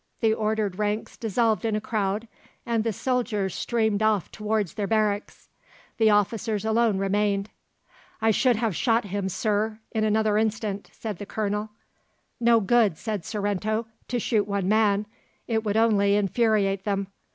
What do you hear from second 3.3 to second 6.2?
streamed off towards their barracks. The